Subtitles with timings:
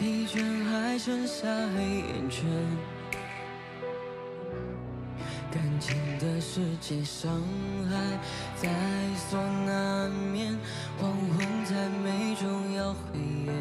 [0.00, 2.48] 疲倦还剩下黑眼圈。
[5.52, 7.30] 感情的世界，伤
[7.86, 8.18] 害
[8.56, 8.70] 在
[9.28, 10.58] 所难免，
[10.98, 13.52] 黄昏在眉中要黑夜。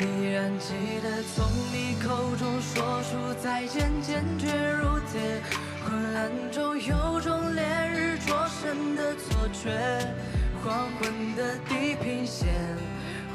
[0.00, 4.48] 依然记得从你口中说出再见，坚决
[4.82, 5.40] 如铁。
[5.82, 10.14] 昏暗中有种烈日灼身的错觉，
[10.62, 12.48] 黄昏的地平线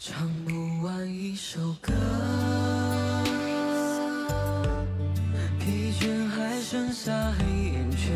[0.00, 0.14] 唱
[0.44, 1.92] 不完一首歌，
[5.58, 8.14] 疲倦还剩下黑眼圈。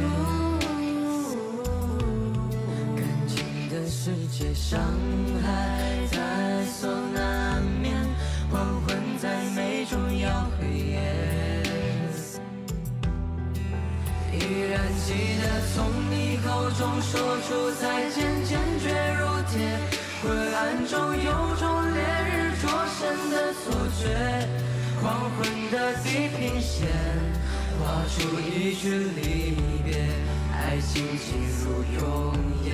[2.94, 4.80] 感情的世界，伤
[5.42, 7.96] 害在所难免，
[8.48, 11.02] 黄昏在眉中要黑夜。
[14.32, 14.38] 依
[14.70, 15.12] 然记
[15.42, 15.42] 得
[15.74, 18.86] 从你口中说出再见，坚决
[19.18, 19.76] 如铁。
[20.22, 21.51] 昏暗中有
[23.64, 24.02] 错觉，
[25.00, 26.06] 黄昏的地
[26.36, 26.88] 平线
[27.78, 29.94] 画出一句离别，
[30.52, 31.26] 爱情进
[31.60, 31.62] 入
[31.98, 32.00] 永
[32.64, 32.70] 夜。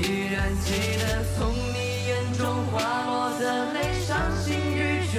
[0.00, 0.02] 依
[0.32, 0.66] 然记
[1.00, 3.42] 得从你眼中滑落的
[3.72, 3.76] 泪，
[4.06, 4.78] 伤心欲
[5.12, 5.16] 绝。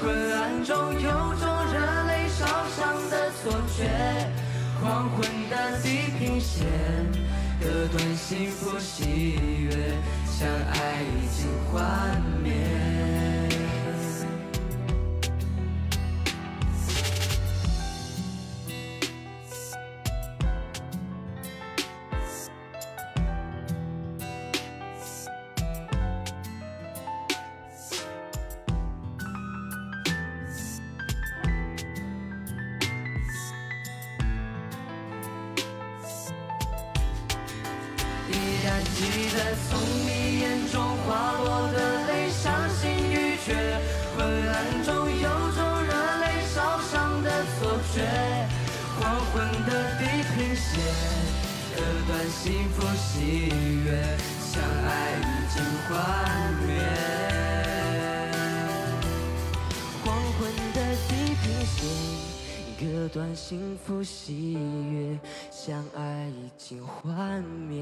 [0.00, 0.06] 昏
[0.38, 1.42] 暗中有种
[1.72, 1.74] 热
[2.06, 2.46] 泪烧
[2.76, 3.12] 伤的
[3.42, 3.42] 错
[3.76, 3.80] 觉，
[4.80, 5.18] 黄昏
[5.50, 5.52] 的
[5.82, 5.84] 地
[6.16, 6.64] 平线
[7.60, 9.72] 割断幸福喜悦，
[10.26, 10.93] 相爱
[11.74, 12.33] 已
[38.66, 39.36] 还记得
[39.68, 41.76] 从你眼中滑落的
[42.06, 43.48] 泪，伤心欲绝。
[44.16, 47.96] 昏暗中有种热泪烧伤的错觉，
[48.98, 49.34] 黄昏
[49.66, 50.02] 的地
[50.34, 50.64] 平线
[51.76, 53.52] 割断幸福喜
[53.84, 53.86] 悦，
[54.40, 54.88] 相爱
[55.20, 55.22] 已
[55.52, 55.92] 经幻
[56.66, 56.68] 灭。
[60.04, 60.06] 黄
[60.38, 60.40] 昏
[60.72, 61.78] 的地平线，
[62.84, 65.18] 这段幸福喜悦，
[65.50, 67.80] 相爱已经幻灭。